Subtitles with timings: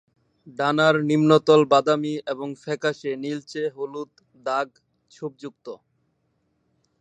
[0.57, 4.11] ডানার নিম্নতল বাদামী এবং ফ্যাকাসে নীলচে হলুদ
[4.45, 4.67] দাগ
[5.11, 5.67] ছোপ যুক্ত।